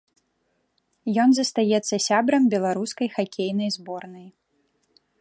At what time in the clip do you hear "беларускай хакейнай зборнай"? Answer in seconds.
2.57-4.27